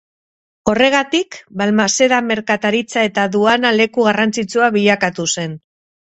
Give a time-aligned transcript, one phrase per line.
[0.71, 5.55] Horregatik, Balmaseda merkataritza eta aduana leku garrantzitsua bilakatu zen.